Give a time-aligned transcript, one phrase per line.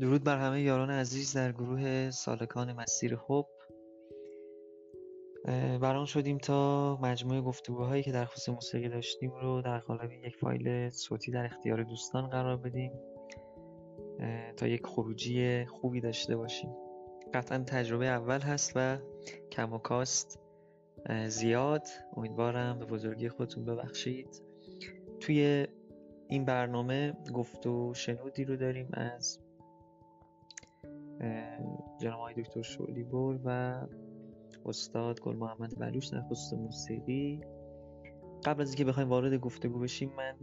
[0.00, 3.46] درود بر همه یاران عزیز در گروه سالکان مسیر حب.
[5.80, 10.90] بران شدیم تا مجموعه گفتگوهایی که در خصوص موسیقی داشتیم رو در قالب یک فایل
[10.90, 12.92] صوتی در اختیار دوستان قرار بدیم.
[14.56, 16.70] تا یک خروجی خوبی داشته باشیم.
[17.34, 18.98] قطعا تجربه اول هست و
[19.52, 20.38] کم و کاست
[21.26, 21.86] زیاد.
[22.16, 24.42] امیدوارم به بزرگی خودتون ببخشید.
[25.20, 25.66] توی
[26.28, 29.38] این برنامه گفت و شنودی رو داریم از
[32.00, 33.80] جناب آقای دکتر شعلی بر و
[34.66, 37.40] استاد گل محمد بلوش خصوص موسیقی.
[38.44, 40.34] قبل از اینکه بخوایم وارد گفتگو بشیم من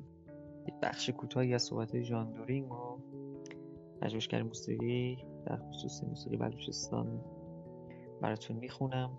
[0.68, 2.98] یک بخش کوتاهی از صحبت ژان دورینگ و
[4.02, 7.22] پژوهشگر موسیقی در خصوص موسیقی بلوچستان
[8.22, 9.12] براتون می‌خونم.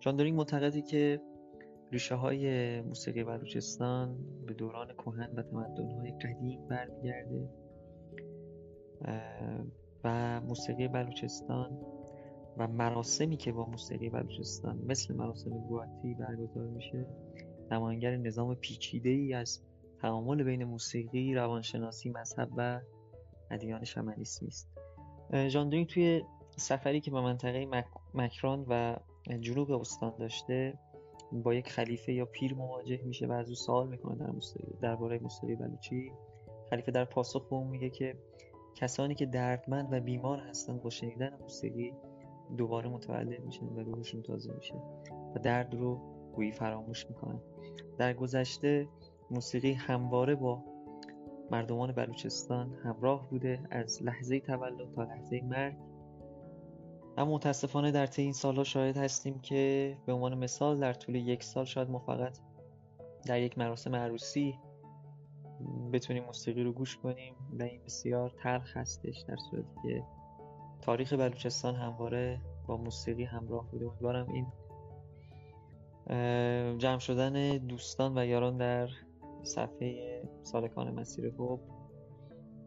[0.00, 1.20] ژان دورینگ معتقدی که
[1.92, 7.48] ریشه های موسیقی بلوچستان به دوران کهن و تمدن های قدیم برمیگرده.
[10.06, 11.78] و موسیقی بلوچستان
[12.56, 17.06] و مراسمی که با موسیقی بلوچستان مثل مراسم گواتی برگزار میشه
[17.70, 19.62] نماینگر نظام پیچیده ای از
[20.02, 22.80] تعامل بین موسیقی، روانشناسی، مذهب و
[23.50, 24.68] ادیان شمنیسمی است.
[25.48, 26.22] ژاندرین توی
[26.56, 27.66] سفری که به منطقه
[28.14, 28.96] مکران و
[29.40, 30.78] جنوب استان داشته
[31.32, 35.18] با یک خلیفه یا پیر مواجه میشه و از او سوال می‌کنه در موسیقی درباره
[35.18, 36.12] موسیقی بلوچی
[36.70, 38.16] خلیفه در پاسخ به اون میگه که
[38.76, 41.92] کسانی که دردمند و بیمار هستند با شنیدن موسیقی
[42.56, 44.74] دوباره متولد میشن و روحشون تازه میشه
[45.34, 46.00] و درد رو
[46.34, 47.40] گویی فراموش می‌کنن.
[47.98, 48.88] در گذشته
[49.30, 50.64] موسیقی همواره با
[51.50, 55.76] مردمان بلوچستان همراه بوده از لحظه تولد تا لحظه مرگ.
[57.18, 61.42] اما متاسفانه در طی این سالها شاهد هستیم که به عنوان مثال در طول یک
[61.42, 62.38] سال شاید ما فقط
[63.26, 64.58] در یک مراسم عروسی
[65.92, 70.04] بتونیم موسیقی رو گوش کنیم و این بسیار تلخ هستش در صورتی که
[70.80, 73.86] تاریخ بلوچستان همواره با موسیقی همراه بوده.
[73.86, 74.46] امیدوارم این
[76.78, 78.88] جمع شدن دوستان و یاران در
[79.42, 81.60] صفحه سالکان مسیر حب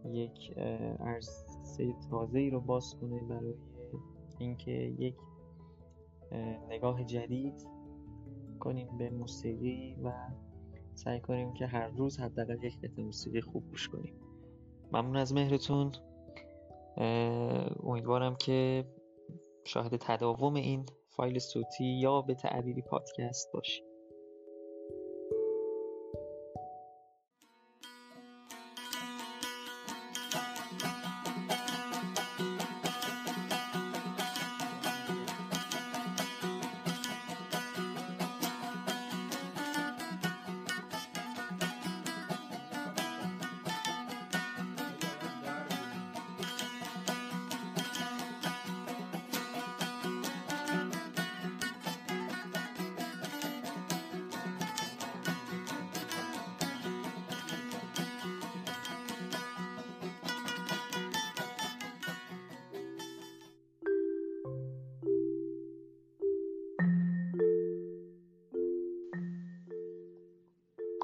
[0.06, 0.58] یک
[1.00, 3.54] عرصه تازه ای رو باز کنه برای
[4.40, 5.16] اینکه یک
[6.70, 7.68] نگاه جدید
[8.60, 10.12] کنیم به موسیقی و
[11.04, 14.14] سعی کنیم که هر روز حداقل یک قطعه موسیقی خوب گوش کنیم.
[14.92, 15.92] ممنون از مهرتون.
[17.84, 18.86] امیدوارم که
[19.64, 23.89] شاهد تداوم این فایل صوتی یا به تعبیری پادکست باشیم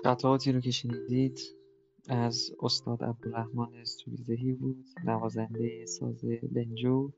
[0.06, 1.40] قطعاتی رو که شنیدید
[2.10, 7.12] از استاد عبدالرحمن سوریزهی بود نوازنده ساز بنجو.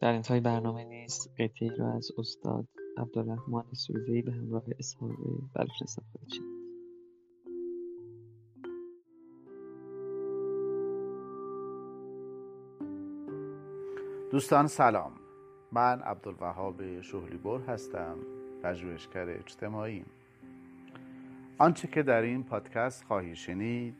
[0.00, 5.10] در انتهای برنامه نیست قطعی رو از استاد عبدالرحمن سوریزهی به همراه اصحاب
[5.54, 6.42] بلوچستان خواهید
[14.30, 15.12] دوستان سلام.
[15.72, 18.18] من عبدالوهاب شهلیبر هستم
[18.62, 20.04] پژوهشگر اجتماعی.
[21.58, 23.94] آنچه که در این پادکست خواهی شنید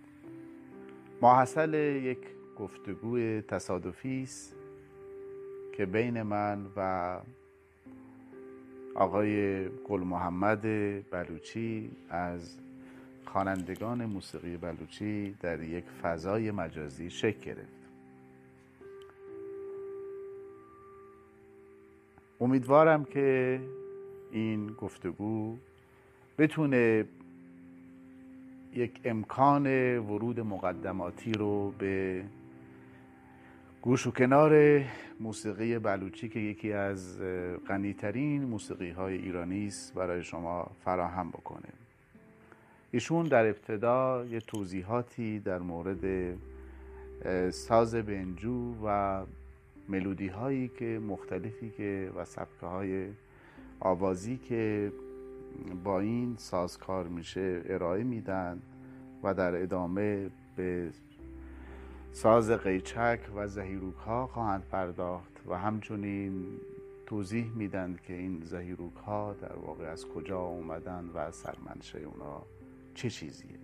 [1.20, 1.74] ماحصل
[2.04, 2.18] یک
[2.58, 4.54] گفتگوی تصادفی است
[5.72, 7.20] که بین من و
[8.94, 10.62] آقای گل محمد
[11.10, 12.58] بلوچی از
[13.24, 17.84] خوانندگان موسیقی بلوچی در یک فضای مجازی شکل گرفت.
[22.40, 23.60] امیدوارم که
[24.30, 25.56] این گفتگو
[26.38, 27.04] بتونه
[28.74, 29.66] یک امکان
[29.98, 32.24] ورود مقدماتی رو به
[33.82, 34.82] گوش و کنار
[35.20, 37.18] موسیقی بلوچی که یکی از
[37.68, 41.68] غنیترین موسیقی های ایرانی است برای شما فراهم بکنه.
[42.90, 46.34] ایشون در ابتدا یه توضیحاتی در مورد
[47.50, 49.22] ساز بنجو و
[49.88, 53.06] ملودی هایی که مختلفی که و سبکه های
[53.80, 54.92] آوازی که
[55.84, 58.62] با این ساز کار میشه ارائه میدن
[59.22, 60.90] و در ادامه به
[62.12, 66.44] ساز قیچک و زهیروک ها خواهند پرداخت و همچنین
[67.06, 72.42] توضیح میدن که این زهیروک ها در واقع از کجا اومدن و سرمنشه اونا
[72.94, 73.58] چه چیزیه.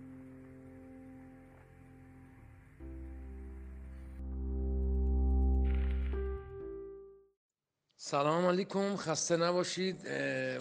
[8.03, 10.07] سلام علیکم خسته نباشید.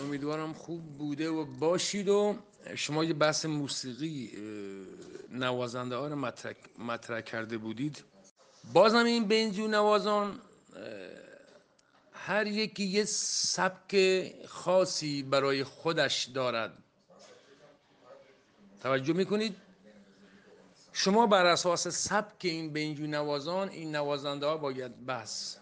[0.01, 2.37] امیدوارم خوب بوده و باشید و
[2.75, 4.33] شما یه بحث موسیقی
[5.31, 8.05] نوازنده ها رو مطرح, مطرح کرده بودید.
[8.73, 10.41] بازم این بنجو نوازان
[12.13, 13.97] هر یکی یه سبک
[14.47, 16.73] خاصی برای خودش دارد.
[18.81, 19.57] توجه می‌کنید؟
[20.93, 25.57] شما بر اساس سبک این بنجو نوازان این نوازنده ها باید بحث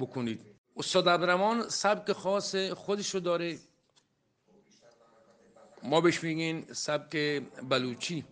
[0.00, 0.40] بکنید.
[0.76, 3.58] استاد عبدالرحمن سبک خاص خودش رو داره.
[5.82, 8.24] ما بهش میگین سبک بلوچی.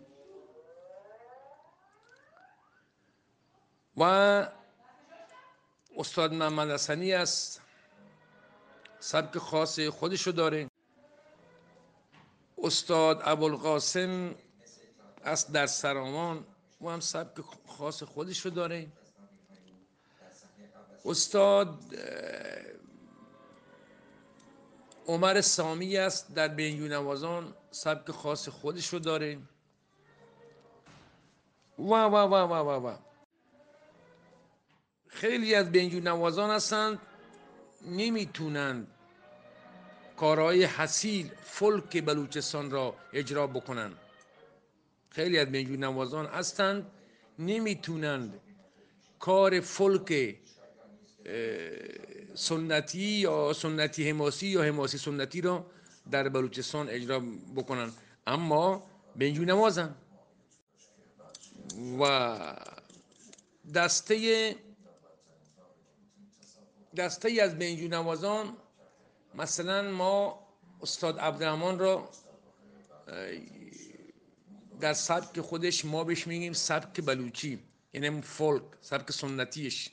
[3.96, 4.02] و
[5.96, 7.60] استاد محمد حسنی است.
[9.00, 10.70] سبک خاص خودش رو داره.
[12.58, 14.34] استاد ابوالقاسم
[15.24, 16.46] است در سرامان
[16.80, 18.92] و هم سبک خاص خودش رو داره.
[21.04, 21.78] استاد
[25.06, 29.38] عمر سامی است در بینیو نوازان سبک خاص خودش رو داره.
[31.78, 32.96] و و و و و
[35.08, 36.98] خیلی از بینجو نوازان هستند
[37.86, 38.86] نمی‌تونند
[40.16, 43.98] کارهای حسیل فولک بلوچستان را اجرا بکنند
[45.10, 46.90] خیلی از بینجو نوازان هستند
[47.38, 48.40] نمی‌تونند
[49.18, 50.36] کار فولک
[52.34, 55.66] سنتی یا سنتی حماسی یا حماسی سنتی را
[56.10, 57.20] در بلوچستان اجرا
[57.56, 57.92] بکنن.
[58.26, 58.82] اما
[59.16, 59.94] بنجو نوازن
[62.00, 62.56] و
[63.74, 64.56] دسته
[66.96, 68.56] دسته از بنجو نوازان
[69.34, 70.46] مثلا ما
[70.82, 72.08] استاد عبدالرحمن را
[74.80, 77.58] در سبک خودش ما بهش میگیم سبک بلوچی
[77.92, 79.90] یعنی فولک سبک سنتیش.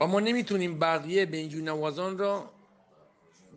[0.00, 2.50] اما نمی‌تونیم بقیه بنجو نوازان را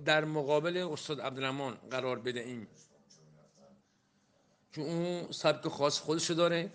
[0.05, 2.67] در مقابل استاد عبدالرحمن قرار بدهیم.
[4.71, 6.71] چون اون سبک خاص خودشو داره.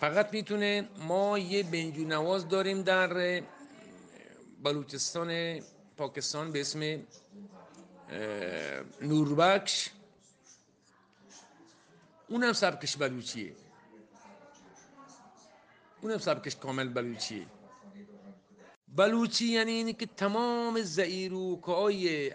[0.00, 3.42] فقط می‌تونه ما یه بنجو نواز داریم در
[4.62, 5.60] بلوچستان
[5.96, 7.02] پاکستان به اسم
[9.02, 9.90] نوربکش
[12.28, 13.52] اونم سبکش بلوچیه.
[16.02, 17.46] اونم سبکش کامل بلوچیه.
[18.96, 22.32] بلوچی یعنی اینی که تمام زئیروک های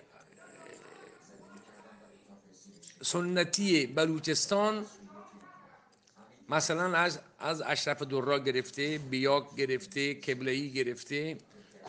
[3.01, 4.85] سنتی بلوچستان
[6.49, 11.37] مثلا از از اشرف درا گرفته بیاک گرفته کبلهی گرفته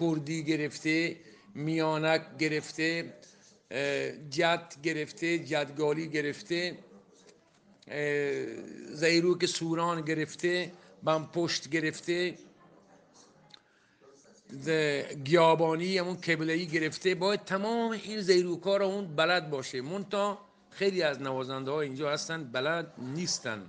[0.00, 1.17] کردی گرفته
[1.55, 3.15] میانک گرفته
[4.31, 6.79] جد گرفته جدگالی گرفته
[8.93, 10.73] زیروک سوران گرفته
[11.33, 12.35] پشت گرفته
[15.25, 19.80] گیابانی همون کبلهی گرفته باید تمام این زیروکا رو اون بلد باشه.
[19.80, 20.38] مونتا
[20.71, 23.66] خیلی از نوازنده ها اینجا هستن بلد نیستن.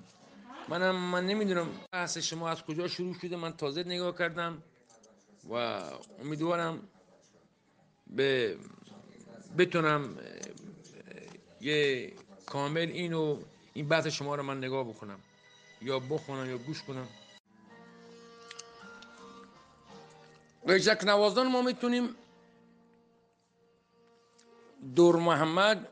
[0.70, 3.36] منم من نمی‌دونم بحث شما از کجا شروع شده.
[3.36, 4.64] من تازه نگاه کردم.
[5.50, 5.82] و
[6.22, 6.80] امیدوارم
[8.08, 8.58] به
[9.58, 10.18] بتونم
[11.62, 12.12] یه
[12.46, 13.38] کامل اینو
[13.74, 15.20] این بحث شما رو من نگاه بکنم.
[15.82, 17.08] یا بخونم یا گوش کنم.
[20.68, 22.16] قیچک نوازان ما می‌تونیم.
[24.96, 25.88] دور محمد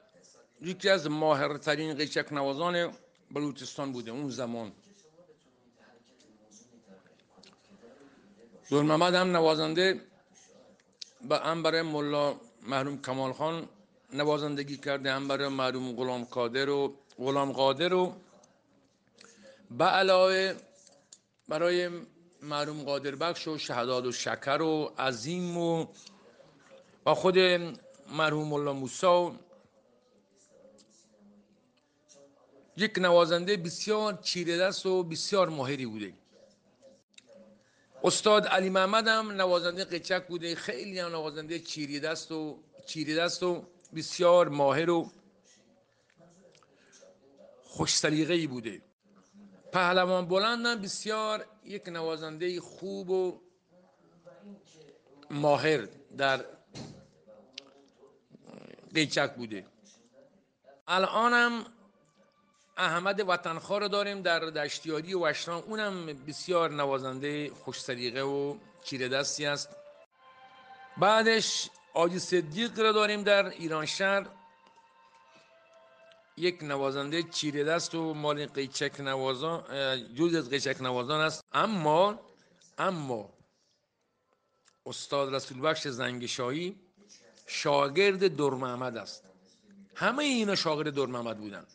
[0.61, 2.93] یکی از ماهرترین قیچک نوازان
[3.31, 4.71] بلوچستان بوده اون زمان.
[8.69, 10.01] دور محمد هم نوازنده
[11.29, 13.69] به هم برای ملا محروم کمال خان
[14.13, 18.13] نوازندگی کرده هم برای محروم غلام قادر و غلام قادر و
[19.71, 20.55] به علاوه
[21.47, 21.89] برای
[22.41, 25.85] مرحوم قادر بخش و شهداد و شکر و عظیم و
[27.05, 27.39] و خود
[28.09, 29.35] مرحوم الله موسا
[32.77, 36.13] یک نوازنده بسیار چیره دست و بسیار ماهری بوده.
[38.03, 40.55] استاد علی محمد هم نوازنده قچک بوده.
[40.55, 43.63] خیلی هم نوازنده چیری دست و چیری دست و
[43.95, 45.11] بسیار ماهر و
[47.63, 48.81] خوش سلیقه بوده.
[49.71, 53.41] پهلوان بلند بسیار یک نوازنده خوب و
[55.31, 56.45] ماهر در
[58.93, 59.65] قیچک بوده.
[60.87, 61.65] الانم
[62.77, 65.33] احمد وطنخواه رو داریم در دشتیاری و
[65.67, 69.69] اونم بسیار نوازنده خوش سلیقه و چیره دستی است.
[70.97, 74.25] بعدش آجی صدیق رو داریم در ایران شهر.
[76.39, 79.63] یک نوازنده چیره دست و مال قیچک نوازان
[80.15, 81.43] جز از قیچک نوازان است.
[81.51, 82.19] اما
[82.77, 83.33] اما
[84.85, 86.79] استاد رسول بخش زنگشایی
[87.47, 89.23] شاگرد دور محمد است.
[89.95, 91.67] همه اینا شاگرد دور محمد بودن.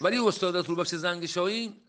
[0.00, 1.82] ولی استاد رسول بخش زنگشایی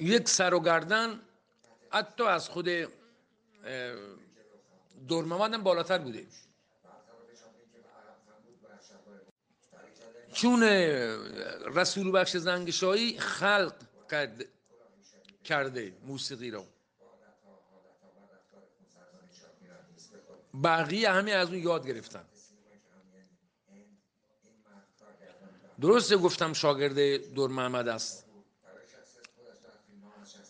[0.00, 1.20] یک سر و گردن
[1.90, 2.68] حتی از خود
[5.08, 6.26] دور محمد هم بالاتر بوده.
[10.32, 10.62] چون
[11.74, 13.74] رسول بخش زنگشایی خلق
[14.10, 14.44] کرد
[15.44, 16.66] کرده موسیقی رو.
[20.64, 22.24] بقیه همه از اون یاد گرفتن.
[25.80, 28.26] درسته گفتم شاگرد دور محمد است.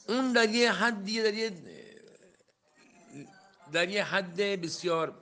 [0.09, 1.50] اون در یه حدی در یه
[3.73, 5.14] در یه حد بسیار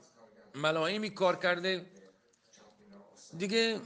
[0.55, 1.85] ملائمی کار کرده.
[3.37, 3.79] دیگه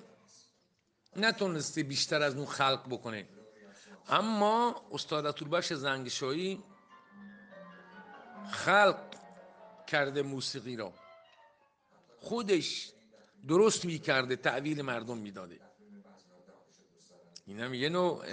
[1.15, 3.27] نتونسته بیشتر از اون خلق بکنه.
[4.09, 6.63] اما استاد اتوربخش زنگشایی
[8.51, 9.15] خلق
[9.87, 10.93] کرده موسیقی را.
[12.19, 12.91] خودش
[13.47, 15.59] درست می‌کرده تعویل مردم می‌داده.
[17.45, 18.25] این هم یه نوع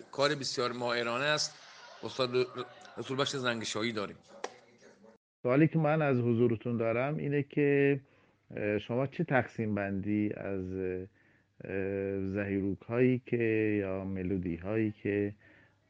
[0.00, 1.54] کار بسیار ماهرانه است.
[2.02, 2.30] استاد
[2.96, 4.18] رسول بخش زنگشایی داریم
[5.42, 8.00] سوالی که من از حضورتون دارم اینه که
[8.80, 10.64] شما چه تقسیم بندی از
[12.32, 15.34] زهیروک هایی که یا ملودی هایی که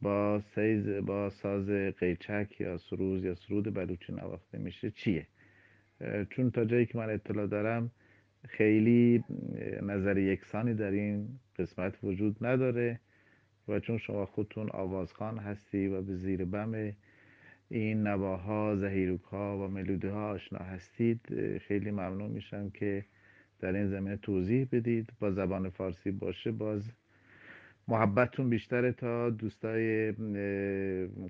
[0.02, 5.26] با سیز با ساز قیچک یا سروز یا سرود بلوچی نواخته میشه؟ چیه؟
[6.30, 7.90] چون تا جایی که من اطلاع دارم
[8.48, 9.24] خیلی
[9.82, 11.28] نظر یکسانی در این
[11.58, 13.00] قسمت وجود نداره
[13.68, 16.92] و چون شما خودتون آوازخان هستی و به زیر بم
[17.72, 21.20] این نواها زهیروک ها و ملودی ها آشنا هستید
[21.58, 23.04] خیلی ممنون میشم که
[23.60, 25.08] در این زمینه توضیح بدید.
[25.20, 26.92] با زبان فارسی باشه باز
[27.88, 30.12] محبتتون بیشتره تا دوستای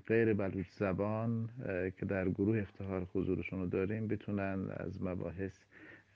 [0.07, 1.49] غیر بلوچ زبان
[1.99, 5.59] که در گروه افتخار حضورشون رو داریم بتونن از مباحث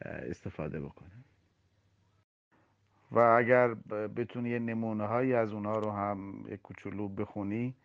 [0.01, 1.23] استفاده بکنن.
[3.11, 3.73] و اگر
[4.15, 7.75] بتونی یه نمونه هایی از اونها رو هم کوچولو بخونی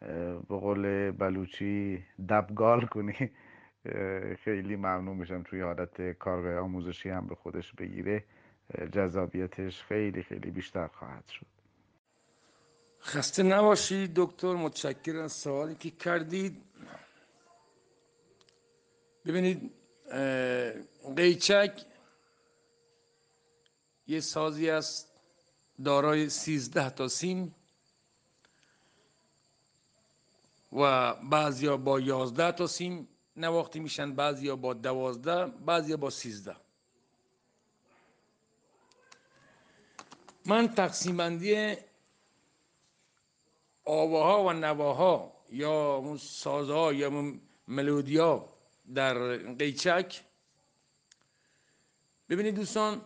[0.00, 3.14] به قول بلوچی دبگال کنی.
[4.44, 8.24] خیلی ممنون میشم توی حالت کارگاه آموزشی هم به خودش بگیره.
[8.92, 11.46] جذابیتش خیلی خیلی بیشتر خواهد شد.
[13.00, 14.54] خسته نباشید دکتر.
[14.54, 15.28] متشکرم.
[15.28, 16.62] سوالی که کردید.
[19.26, 19.70] ببینید
[21.16, 21.84] قیچک
[24.06, 25.20] یه سازی است
[25.84, 27.54] دارای سیزده تا سیم.
[30.72, 36.56] و بعضیا با یازده تا سیم نواخته میشن بعضیا با دوازده بعضیا با سیزده.
[40.46, 41.76] من تقسیم بندی
[43.84, 47.32] آواها و نواها یا سازها یا
[47.68, 48.48] ملودیا
[48.94, 50.24] در قیچک.
[52.28, 53.02] ببینید دوستان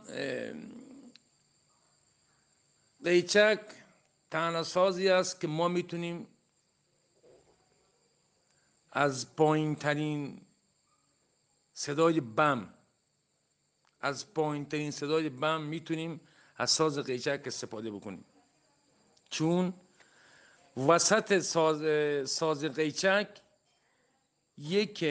[3.04, 3.60] قیچک
[4.30, 6.26] تنها سازی است که ما می‌تونیم
[8.92, 10.40] از پایین ترین
[11.72, 12.74] صدای بم
[14.00, 16.20] از پایین ترین صدای بم می‌تونیم
[16.56, 18.24] از ساز قیچک استفاده بکنیم.
[19.30, 19.74] چون
[20.76, 21.80] وسط ساز,
[22.30, 23.28] ساز قیچک
[24.58, 25.04] یک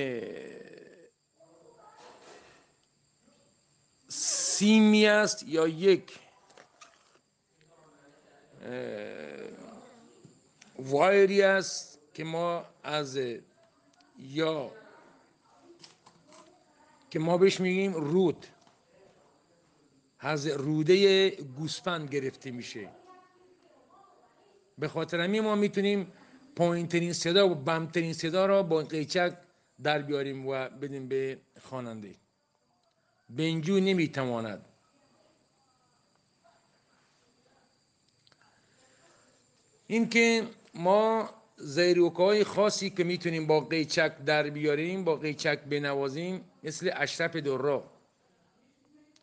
[4.08, 6.20] سیمی است یا یک
[10.80, 13.18] وایری است که ما از
[14.22, 14.72] یا
[17.10, 18.46] که ما بهش میگیم رود.
[20.20, 22.90] از روده گوسفند گرفته میشه.
[24.78, 26.14] به خاطر همین ما می‌تونیم
[26.56, 29.38] پایین ترین صدا و بمترین صدا را با قیچک
[29.84, 32.16] در بیاریم و بدیم به خواننده.
[33.30, 34.66] بنجو نمی‌تواند.
[39.88, 47.36] اینکه ما زیروکای خاصی که می‌تونیم با قیچک در بیاریم با قیچک بنوازیم مثل اشرف
[47.36, 47.92] درا.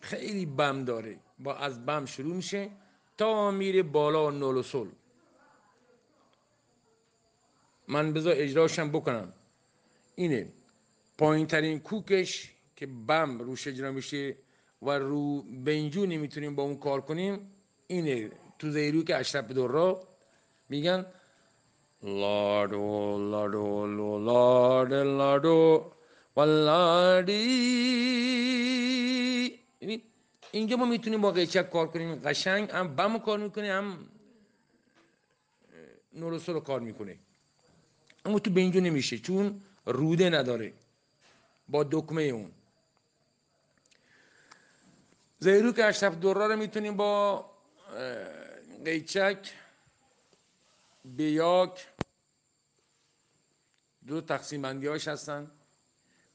[0.01, 2.71] خیلی بم داره با از بم شروع میشه
[3.19, 4.87] تا میره بالا نول و سل
[7.89, 9.33] من بذار اجراشم بکنم.
[10.15, 10.53] اینه
[11.19, 14.37] پایین ترین کوکش که بم روش اجرا میشه
[14.83, 17.51] و رو بنجو نمی‌تونیم با اون کار کنیم
[17.87, 18.31] اینه.
[18.59, 20.09] تو زیرو که اشرف را
[20.69, 21.07] میگن
[22.03, 23.87] لاردو لاردو
[24.19, 25.93] لارد لاردو
[26.37, 27.39] و لاردی
[30.53, 34.09] اینجا ما می‌تونیم با قیچک کار کنیم قشنگ هم بم کار می‌کنه هم
[36.13, 37.19] نورسو رو کار می‌کنه
[38.25, 40.73] اما تو بنجو نمیشه چون روده نداره
[41.69, 42.51] با دکمه اون
[45.39, 47.45] زیرو که اشرف دوره رو می‌تونیم با
[48.85, 49.53] قیچک
[51.17, 51.87] بیاک.
[54.07, 55.51] دو تقسیم هاش هستن.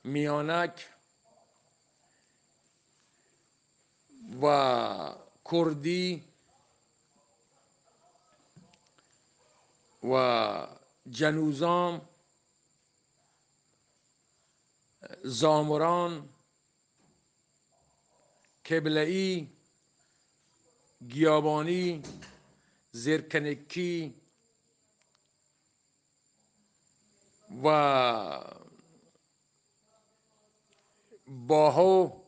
[0.04, 0.90] میانک
[4.42, 5.16] و
[5.52, 6.24] کردی
[10.04, 10.68] و
[11.10, 12.02] جنوزام
[15.24, 16.30] زامران
[18.70, 19.50] کبلئی
[21.08, 22.04] گیابانی
[22.92, 24.23] زرکنکی
[27.64, 27.68] و
[31.28, 32.24] باهو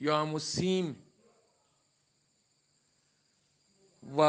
[0.00, 1.02] یا همون سیم
[4.16, 4.20] و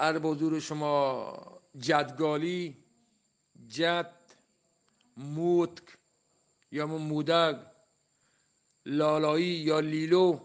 [0.00, 1.34] اربازور شما
[1.78, 2.84] جدگالی
[3.68, 4.14] جد
[5.16, 5.98] موتک
[6.72, 7.56] یا مودگ
[8.86, 10.40] لالایی یا لیلو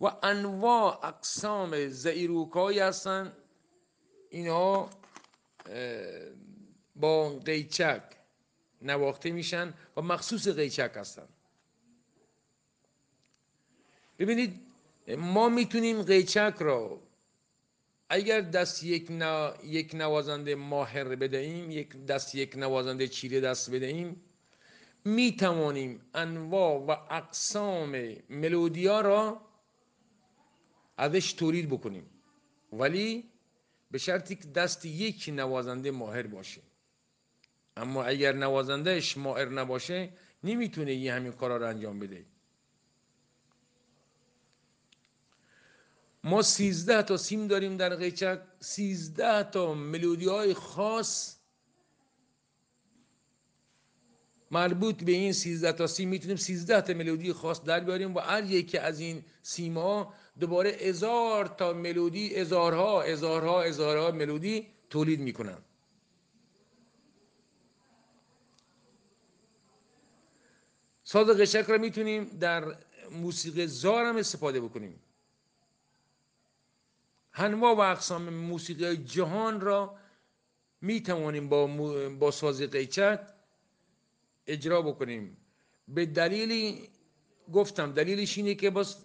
[0.00, 3.36] و انواع اقسام زئیروکایی هستن.
[4.30, 4.90] اینها
[6.96, 8.02] با قیچک
[8.82, 11.28] نواخته میشن و مخصوص قیچک هستن.
[14.18, 14.60] ببینید
[15.18, 17.02] ما می‌تونیم قیچک را
[18.08, 19.10] اگر دست یک,
[19.64, 24.24] یک نوازنده ماهر بدهیم یک دست یک نوازنده چیره دست بدهیم
[25.04, 29.40] می توانیم انواع و اقسام ملودیا را
[30.96, 32.10] ازش تولید بکنیم.
[32.72, 33.30] ولی
[33.90, 36.60] به شرطی که دست یک نوازنده ماهر باشه.
[37.76, 40.12] اما اگر نوازندهش ماهر نباشه
[40.44, 42.24] نمی‌تونه یه همین کارا رو انجام بده.
[46.24, 51.36] ما سیزده تا سیم داریم در قیچک سیزده تا ملودی های خاص
[54.50, 56.08] مربوط به این سیزده تا سیم.
[56.08, 60.70] می‌تونیم سیزده تا ملودی خاص در بیاریم و هر یکی از این سیم ها دوباره
[60.70, 65.58] هزار تا ملودی هزارها هزارها هزارها ملودی تولید می‌کنن
[71.04, 72.76] ساز قشک را می‌تونیم در
[73.10, 75.00] موسیقی زار هم استفاده بکنیم.
[77.34, 79.96] انواع و اقسام موسیقی جهان را
[80.80, 81.66] می توانیم با,
[82.08, 83.20] با ساز قیچک
[84.46, 85.36] اجرا بکنیم.
[85.88, 86.88] به دلیلی
[87.52, 88.96] گفتم دلیلش اینه که باز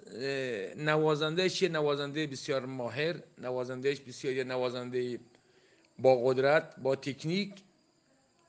[0.78, 5.20] نوازندهش یه نوازنده بسیار ماهر نوازندهش بسیار یه نوازنده
[6.00, 7.54] با قدرت با تکنیک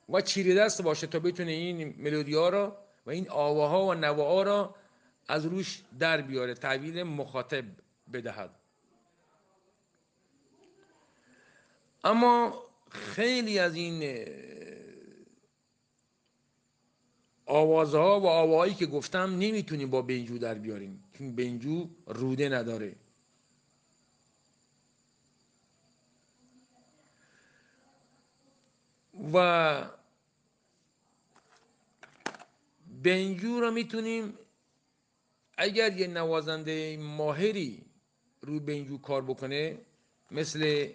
[0.09, 4.43] و چیره دست باشه تا بتونه این ملودی ها را و این آواها و نواها
[4.43, 4.75] را
[5.27, 7.65] از روش در بیاره تحویل مخاطب
[8.13, 8.49] بدهد.
[12.03, 14.25] اما خیلی از این
[17.47, 21.03] آوازها و آواهایی که گفتم نمی‌تونیم با بنجو در بیاریم.
[21.17, 22.95] چون بنجو روده نداره.
[29.33, 29.89] و
[33.03, 34.33] بنجو را می‌تونیم
[35.57, 37.85] اگر یه نوازنده ماهری
[38.41, 39.77] رو بنجو کار بکنه
[40.31, 40.89] مثل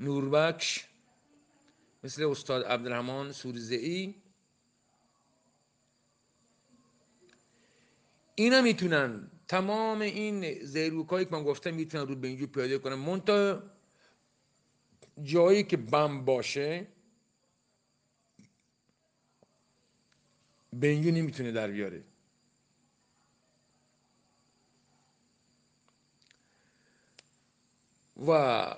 [0.00, 0.84] نوربکش
[2.04, 4.14] مثل استاد عبدالرحمن سورزئی
[8.40, 9.30] اینا می‌تونن.
[9.48, 12.94] تمام این زیروکایی که من گفتم می‌تونن رو بنجو پیاده کنن.
[12.94, 13.62] منتها
[15.22, 16.86] جایی که بم باشه
[20.72, 22.04] بنجو نمی‌تونه در بیاره.
[28.26, 28.74] و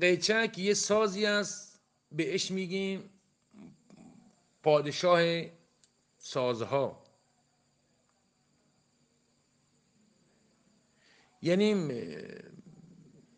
[0.00, 1.80] قیچک یه سازی است
[2.12, 3.10] بهش میگیم
[4.62, 5.20] پادشاه
[6.26, 7.04] سازها.
[11.42, 11.72] یعنی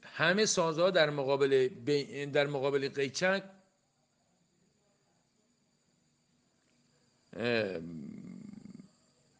[0.02, 1.68] همه سازها در مقابل
[2.32, 3.44] در مقابل قیچک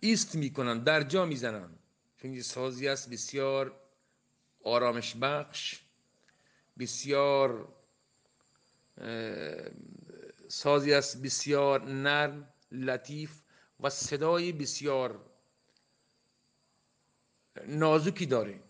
[0.00, 1.78] ایست می‌کنن در جا می‌زنن.
[2.16, 3.80] چون سازی است بسیار
[4.64, 5.80] آرامش بخش
[6.78, 7.68] بسیار
[10.48, 12.52] سازی است بسیار نرم.
[12.76, 13.42] لطیف
[13.80, 15.20] و صدای بسیار
[17.66, 18.60] نازکی داره.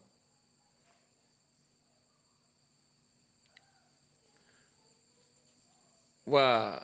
[6.33, 6.81] و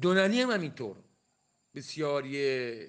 [0.00, 0.96] دونلی هم همینطور.
[1.74, 2.86] بسیاری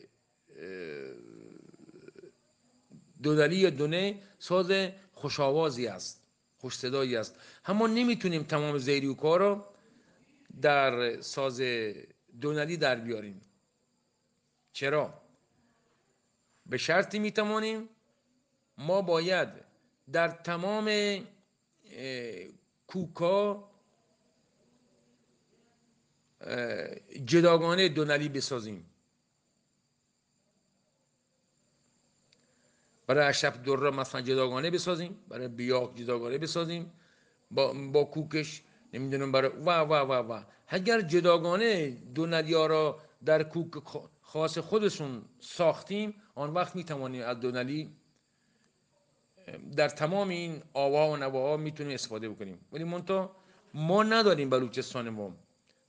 [3.23, 6.23] دونلی یا دونه ساز خوشاوازی است
[6.57, 9.72] خوش صدایی است اما نمی‌تونیم تمام زیریوکا رو
[10.61, 11.61] در ساز
[12.41, 13.41] دونلی در بیاریم.
[14.73, 15.13] چرا؟
[16.65, 17.89] به شرطی می‌توانیم.
[18.77, 19.49] ما باید
[20.11, 21.19] در تمام
[22.87, 23.69] کوکا
[27.25, 28.89] جداگانه دونلی بسازیم.
[33.07, 36.93] برای اشرف دره مثلا جداگانه بسازیم برای بیاق جداگانه بسازیم
[37.51, 40.43] با, با کوکش نمی‌دونم برای و و و و.
[40.67, 43.71] اگر جداگانه دونلی ها را در کوک
[44.21, 47.95] خاص خودشون ساختیم آن وقت می‌توانیم از دونلی
[49.75, 52.59] در تمام این آوا و نواها می‌تونیم استفاده بکنیم.
[52.71, 53.35] ولی منتها
[53.73, 55.35] ما نداریم بلوچستان ما.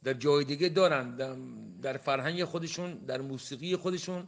[0.02, 1.16] در جای دیگه دارن.
[1.82, 4.26] در فرهنگ خودشون در موسیقی خودشون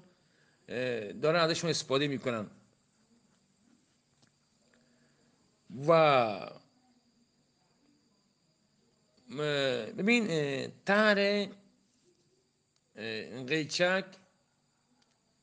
[1.23, 2.47] دارن ازشون استفاده می‌کنن.
[5.89, 6.51] و
[9.99, 10.27] ببین
[10.87, 11.49] تهر
[13.47, 14.05] قیچک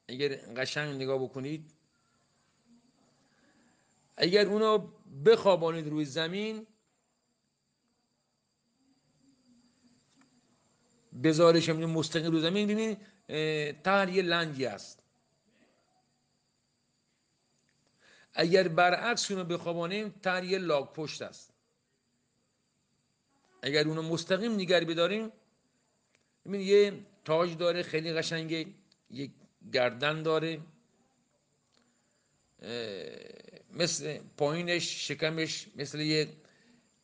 [0.07, 1.73] اگر قشنگ نگاه بکنید
[4.17, 4.77] اگر اونو
[5.25, 6.67] بخوابانید روی زمین
[11.23, 12.67] بذارش مستقیم روی زمین.
[12.67, 12.97] ببینید
[13.83, 15.03] تر یه لنگی است.
[18.33, 21.52] اگر برعکس اونو بخوابانیم تر یه لاگ پشت است.
[23.63, 25.31] اگر اونو مستقیم نگر بداریم
[26.45, 26.93] ببینید یه
[27.25, 28.65] تاج داره خیلی قشنگه
[29.11, 29.31] یک
[29.73, 30.59] گردن داره
[33.71, 36.27] مثل پایینش شکمش مثل یه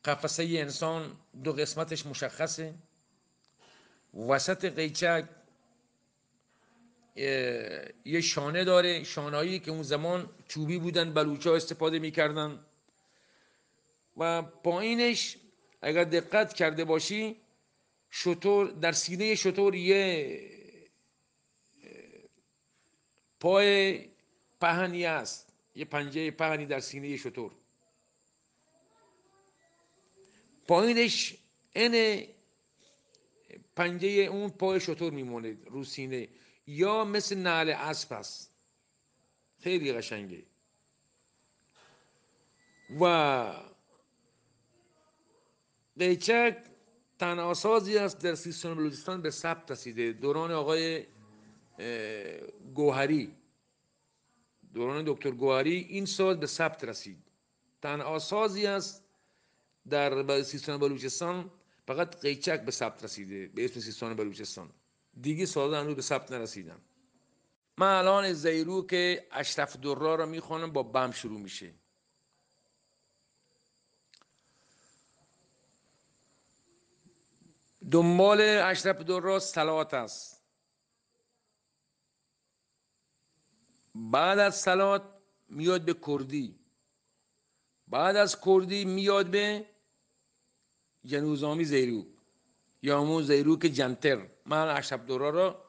[0.05, 2.73] قفسه انسان دو قسمتش مشخصه.
[4.29, 5.25] وسط قیچک
[8.05, 12.59] یه شانه داره شانهایی که اون زمان چوبی بودن بلوچا استفاده می‌کردن.
[14.17, 15.37] و پایینش
[15.81, 17.35] اگر دقت کرده باشی
[18.09, 20.39] شطور در سینه شطور یه
[23.39, 24.05] پای
[24.61, 25.53] پهنی است.
[25.75, 27.51] یه پنجه پهنی در سینه شطور.
[30.67, 31.37] پایینش
[31.75, 32.23] ان
[33.75, 36.27] پنجه اون پای شطور میمونه رو سینه.
[36.67, 38.51] یا مثل نعل اسب است
[39.63, 40.43] خیلی قشنگه.
[43.01, 43.68] و
[45.99, 46.57] قیچک
[47.19, 50.13] تنها سازی است در سیستان بلوچستان به ثبت رسیده.
[50.13, 51.05] دوران آقای
[52.73, 53.35] گوهری.
[54.73, 57.17] دوران دکتر گوهری این ساز به ثبت رسید.
[57.81, 59.03] تنها سازی است
[59.89, 61.51] در سیستان بلوچستان
[61.87, 64.69] فقط قیچک به ثبت رسیده به اسم سیستان بلوچستان.
[65.21, 66.81] دیگه سازه هنوز به ثبت نرسیدن.
[67.77, 71.73] من الان زیرو که اشرف درا رو می‌خوانم با بم شروع میشه.
[77.91, 80.43] دنبال اشرف درا سلات است.
[83.95, 85.03] بعد از سلات
[85.49, 86.59] میاد به کردی.
[87.87, 89.65] بعد از کردی میاد به
[91.05, 92.05] جنوزامی زیرو
[92.81, 94.27] یا همون زیروک جنتر.
[94.45, 95.65] من اشرف دورا را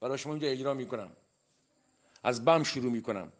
[0.00, 1.16] برای شما اینجا اجرا می‌کنم.
[2.22, 3.32] از بم شروع می‌کنم.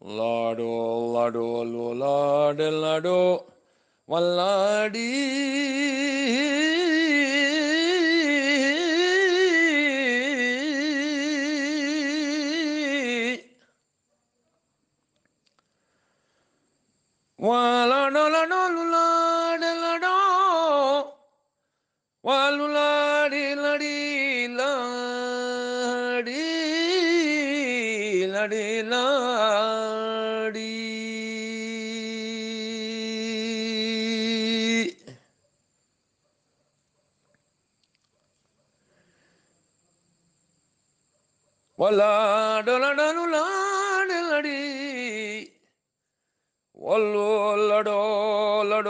[0.00, 3.38] لاڈو لاڈو لو لاڈ لاڈو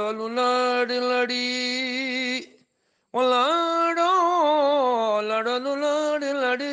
[0.09, 1.47] லடலுலாடிலடி
[3.14, 4.11] ஒல்லாடோ
[5.29, 6.73] லடலுலாடிலடி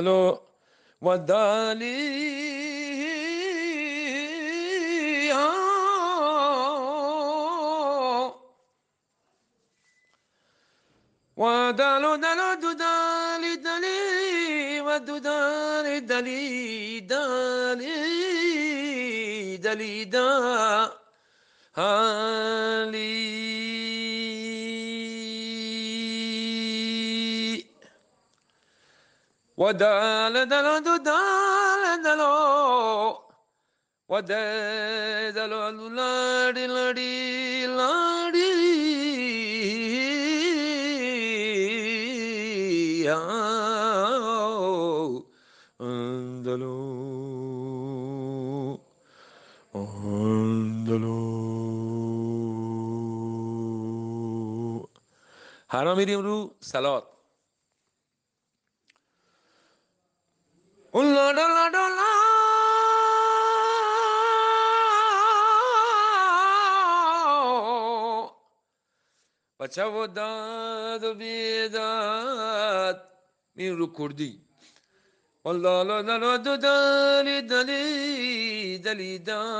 [0.00, 0.38] قالوا
[1.02, 2.00] ودالي
[11.36, 17.00] ودالو دالو دالي دالي ودو دالي دالي
[19.56, 20.90] دالي دا.
[21.76, 23.39] هالي
[29.69, 33.17] ودال دلو دو دال دلو
[34.09, 34.31] ود
[35.35, 38.51] دلو لاڑی لاڑی لاڑی
[46.45, 46.75] دلو
[50.87, 51.15] دلو
[55.69, 57.03] حالا میریم رو سلات
[69.70, 72.98] Çavdad bidat
[73.54, 74.32] min kurdi.
[75.44, 79.50] Allah la la la do dali dali dali dalo.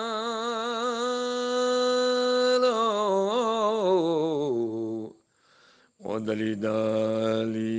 [6.05, 7.70] O dali dali.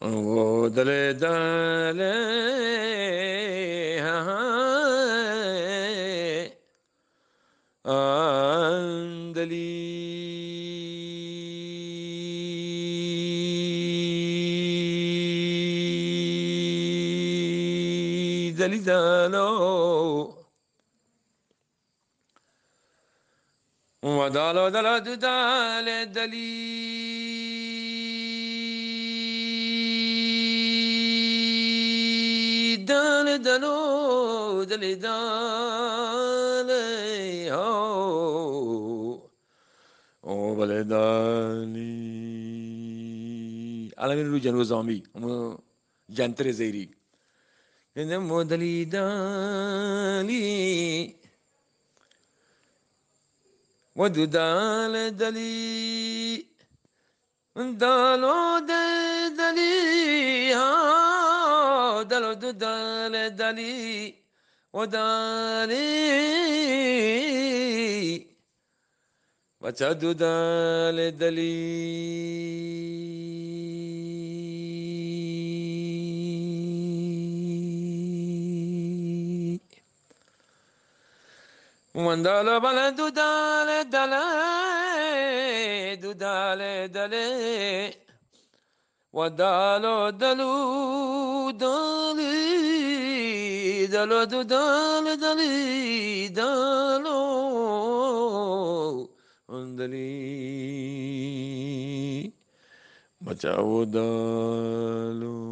[0.00, 2.14] O dali dali.
[4.04, 4.49] Ha ha.
[18.89, 20.45] دلی دالی اندلی دلی دالو
[24.03, 26.45] و دالو دالو دو دال دلی
[32.85, 36.71] دال دلو دلی دال
[40.21, 41.85] او بله دالی
[43.97, 45.57] الان میریم رو جنوب زامی همون
[46.09, 46.95] جنتر زیری
[47.96, 49.72] இந்த முதலிதாலி
[53.96, 55.50] வதுதாலதலி
[57.80, 59.72] தாலோதலி
[62.10, 63.72] தாலோதுதாலதலி
[64.74, 65.84] ஒதாலி
[69.62, 71.50] வச்சதுதாலதலி
[82.06, 84.14] ಒಂದಲ ಬಲ ದುದಾಲೆ ದಲ
[86.02, 87.26] ದುದಾಲೆ ದಲೆ
[89.14, 90.50] ಒದಾಲೋ ದಲು
[91.60, 92.34] ದಾಲಿ
[93.92, 95.54] ದಲೋ ದುದಾಲ ದಲಿ
[96.28, 97.18] ದಾಲೋ
[99.48, 100.08] ಒಂದಲಿ
[103.22, 105.49] ಬಚಾವೋ ದಾಲೋ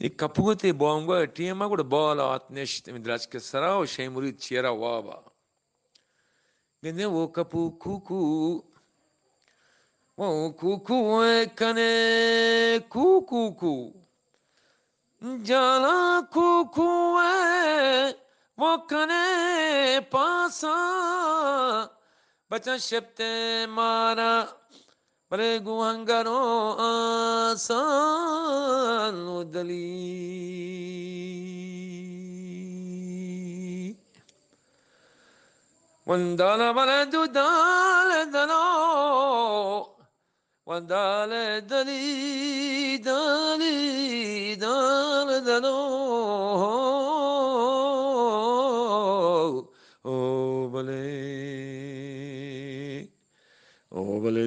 [0.00, 5.22] 이 카푸고테 보암과 TM하고 보라 아트네 시트미드라치케 사라오 셰무리 치에라 와바
[6.80, 8.64] 근데 오 카푸 쿠쿠
[10.16, 14.00] 오 쿠쿠 에카네 쿠쿠쿠
[15.44, 18.12] जाला कुकुए
[18.56, 20.76] वो कने पासा
[22.50, 23.20] बचा शब्द
[23.68, 24.32] मारा
[25.30, 26.38] বলে গুহাঙ্গানো
[27.50, 28.70] আসানুদলি
[36.06, 39.86] وندال بلد دال دلو
[40.66, 41.32] وندال
[41.70, 46.99] دلي دلي دال دلو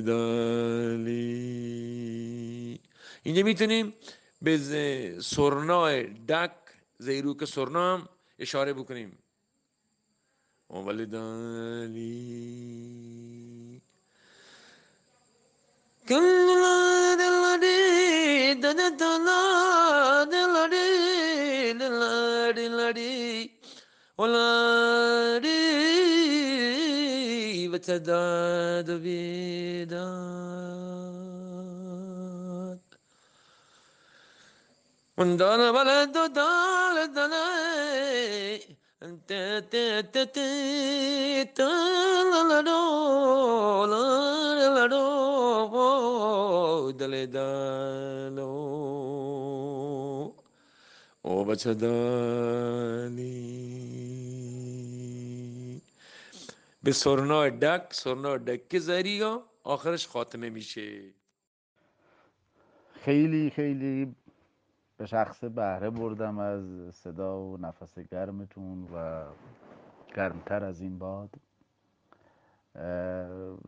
[0.02, 1.54] dali
[3.24, 3.94] اینجا می‌تونیم
[4.42, 4.58] به
[5.22, 6.52] سرنای دک
[6.98, 9.18] زیروک سرنا هم اشاره بکنیم.
[10.68, 12.54] او بله دالی
[16.04, 18.98] وتداد بيداد
[27.84, 30.04] וצדד וידעת.
[35.18, 37.74] ונדונה ולדודה לדני
[51.26, 51.84] או בצדני
[56.84, 59.22] به سرنا دک سرنا دک زری
[59.64, 61.02] آخرش خاتمه میشه؟
[62.94, 64.16] خیلی خیلی
[64.98, 69.24] به شخص بهره بردم از صدا و نفس گرمتون و
[70.16, 71.30] گرمتر از این باد.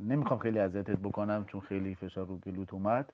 [0.01, 3.13] نمی‌خوام خیلی اذیتت بکنم چون خیلی فشار رو گلوت اومد.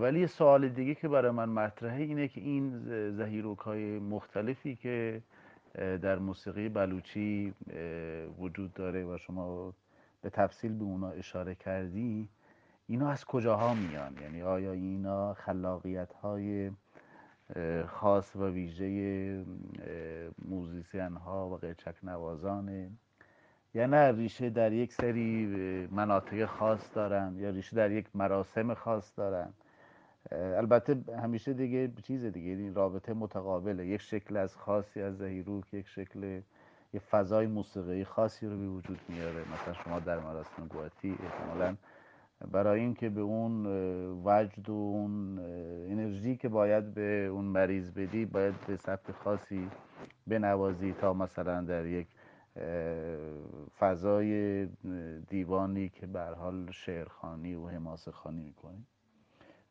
[0.00, 2.78] ولی سوال دیگه که برای من مطرحه اینه که این
[3.10, 5.22] زهیروک های مختلفی که
[5.74, 7.54] در موسیقی بلوچی
[8.38, 9.74] وجود داره و شما
[10.22, 12.28] به تفصیل به اونا اشاره کردی
[12.86, 16.70] اینا از کجاها میان؟ یعنی آیا اینا خلاقیت های
[17.86, 19.44] خاص و ویژه
[20.48, 22.90] موزیسین ها و قیچک نوازانه
[23.74, 25.46] یا نه ریشه در یک سری
[25.90, 29.52] مناطق خاص دارن یا ریشه در یک مراسم خاص دارن؟
[30.32, 33.86] البته همیشه دیگه چیز دیگه این رابطه متقابله.
[33.86, 36.40] یک شکل از خاصی از زهیروک یک شکل
[36.92, 39.40] یه فضای موسیقی خاصی رو به وجود میاره.
[39.52, 41.76] مثلا شما در مراسم گواتی احتمالا
[42.52, 43.66] برای اینکه به اون
[44.24, 45.38] وجد و اون
[45.90, 49.68] انرژی که باید به اون مریض بدی باید به سبک خاصی
[50.26, 52.06] بنوازی تا مثلا در یک
[53.78, 54.66] فضای
[55.28, 58.86] دیوانی که به حال شعرخانی و حماسه خانی می‌کنی.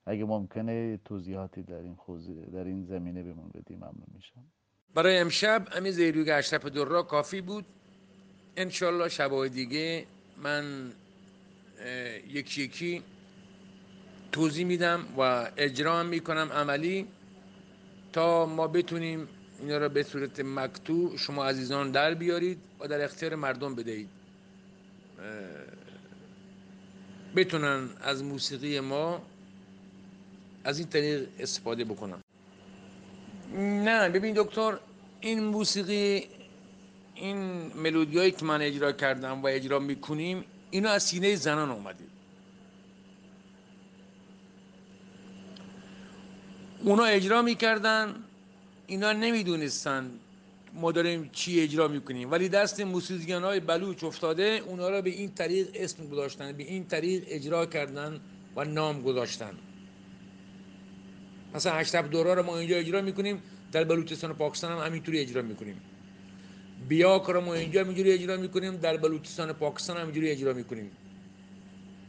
[0.05, 1.97] اگه ممکنه توضیحاتی در این
[2.53, 4.45] در این زمینه بهمون بدی ممنون میشم.
[4.95, 7.65] برای امشب همین زیروگ اشرف درا کافی بود.
[8.57, 10.05] انشالله شبای دیگه
[10.43, 10.91] من
[12.27, 13.03] یکی یکی
[14.31, 17.07] توضیح میدم و اجرا می‌کنم عملی.
[18.13, 19.27] تا ما بتونیم
[19.59, 24.09] اینا را به صورت مکتوب شما عزیزان در بیارید و در اختیار مردم بدهید.
[27.35, 29.21] بتونن از موسیقی ما
[30.63, 32.19] از این طریق استفاده بکنن
[33.57, 34.77] نه ببین دکتر
[35.21, 36.27] این موسیقی
[37.15, 37.37] این
[37.75, 42.03] ملودی هایی که من اجرا کردم و اجرا می‌کنیم اینا از سینه زنان اومده.
[46.83, 48.15] اونا اجرا می‌کردن
[48.87, 50.11] اینا نمی‌دونستن
[50.73, 52.31] ما داریم چی اجرا می‌کنیم.
[52.31, 56.85] ولی دست موسیقیان های بلوچ افتاده اونا را به این طریق اسم گذاشتن به این
[56.85, 58.19] طریق اجرا کردن
[58.55, 59.53] و نام گذاشتن.
[61.55, 65.41] مثلا اشرف دورا رو ما اینجا اجرا می‌کنیم در بلوچستان و پاکستان هم همینطوری اجرا
[65.41, 65.81] می‌کنیم.
[66.87, 70.91] بیاک رو ما اینجا اینجوری اجرا می‌کنیم در بلوچستان پاکستان هم اینجوری اجرا می‌کنیم.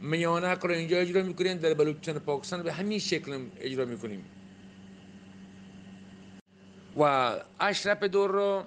[0.01, 4.25] میانک رو اینجا اجرا می‌کنیم در بلوچستان پاکستان به همین شکل اجرا می‌کنیم.
[6.99, 8.63] و اشرف دور رو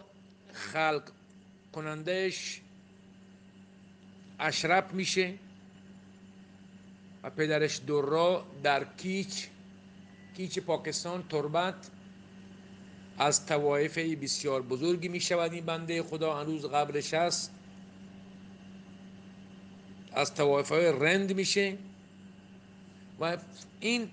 [0.53, 1.03] خلق
[1.73, 2.61] کنندش
[4.41, 5.35] اشرف میشه
[7.23, 9.49] و پدرش دورا در کیچ
[10.37, 11.91] کیچ پاکستان تربت
[13.19, 15.53] از توایف بسیار بزرگی می شود.
[15.53, 17.51] این بنده خدا هنوز قبلش هست
[20.13, 21.77] از توایف های رند میشه
[23.21, 23.37] و
[23.81, 24.11] این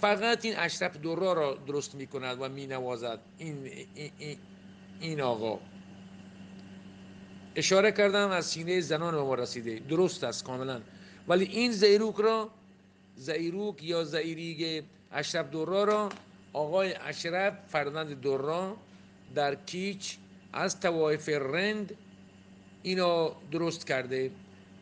[0.00, 3.18] فقط این اشرف دورا را درست می کند و می نوازد.
[3.38, 3.70] این,
[4.18, 4.36] این,
[5.00, 5.58] این آقا.
[7.56, 9.78] اشاره کردم از سینه زنان به ما رسیده.
[9.78, 10.80] درست است کاملا.
[11.28, 12.50] ولی این زیروک را
[13.16, 16.08] زیروک یا زیریگ اشرف دورا را.
[16.52, 18.76] آقای اشرف فرزند دورا
[19.34, 20.16] در کیچ
[20.52, 21.94] از توایف رند
[22.82, 24.30] اینو درست کرده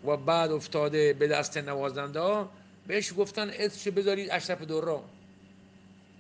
[0.07, 2.51] و بعد افتاده به دست نوازنده ها.
[2.87, 5.05] بهش گفتن اسمش بذارید اشرف دورا.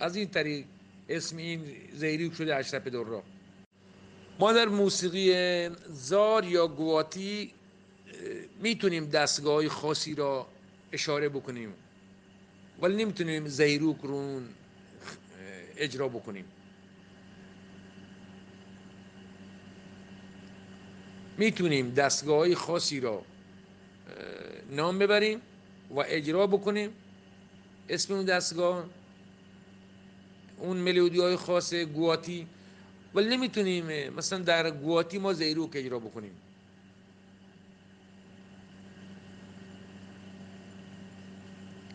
[0.00, 0.64] از این طریق
[1.08, 3.22] اسم این زیریک شده اشرف دورا.
[4.38, 7.52] ما در موسیقی زار یا گواتی
[8.62, 10.46] می‌تونیم دستگاه خاصی را
[10.92, 11.74] اشاره بکنیم.
[12.82, 14.40] ولی نمی‌تونیم زیروک رو
[15.76, 16.44] اجرا بکنیم.
[21.38, 23.22] می‌تونیم دستگاه خاصی را
[24.70, 25.42] نام ببریم
[25.90, 26.90] و اجرا بکنیم.
[27.88, 28.84] اسم اون دستگاه
[30.58, 32.46] اون ملودی های خاص گواتی.
[33.14, 36.32] ولی نمی‌تونیم مثلا در گواتی ما زیروک اجرا بکنیم.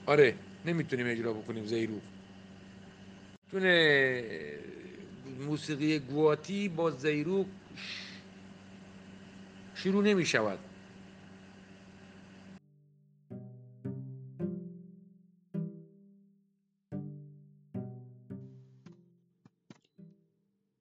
[0.06, 0.36] آره.
[0.66, 2.02] نمی‌تونیم اجرا بکنیم زیروک
[3.52, 3.64] چون
[5.40, 7.48] موسیقی گواتی با زیروک
[9.76, 10.60] شروع نمی شود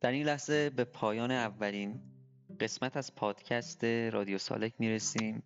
[0.00, 2.00] در این لحظه به پایان اولین
[2.60, 5.42] قسمت از پادکست رادیو سالک می‌رسیم.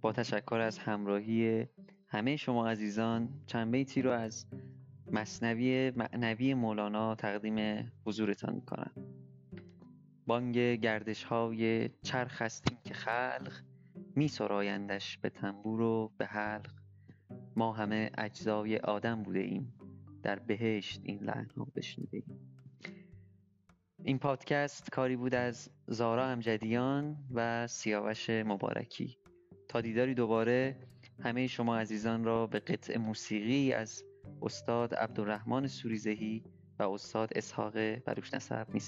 [0.00, 1.66] با تشکر از همراهی
[2.12, 4.46] همه شما عزیزان چند بیتی رو از
[5.12, 8.92] مصنوی معنوی مولانا تقدیم حضورتان می‌کنم.
[10.26, 13.52] بانگ گردش های چرخ هستیم که خلق
[14.16, 16.70] می سرایندش به تنبور و به حلق.
[17.56, 19.74] ما همه اجزای آدم بوده ایم
[20.22, 22.56] در بهشت این لحن ها بشنیده ایم.
[24.04, 29.18] این پادکست کاری بود از زارا امجدیان و سیاوش مبارکی.
[29.68, 30.76] تا دیداری دوباره
[31.24, 34.04] همه شما عزیزان را به قطع موسیقی از
[34.42, 36.44] استاد عبدالرحمن سوریزهی
[36.78, 38.80] و استاد اسحاق بروش نسب می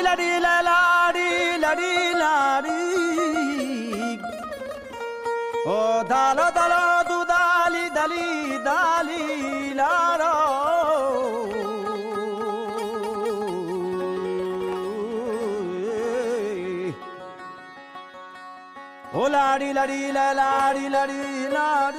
[0.00, 2.80] Lari lari la lari lari lari.
[5.66, 8.28] O oh, dalo dalo du dali dali
[8.68, 10.34] dali laro.
[19.12, 21.22] O oh, lari lari la lari lari
[21.56, 21.89] lari.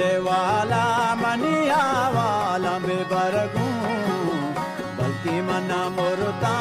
[0.00, 0.84] काबिले वाला
[1.20, 1.80] मनिया
[2.16, 3.66] वाला बेबरगू
[4.96, 6.54] बल्कि मना मोरता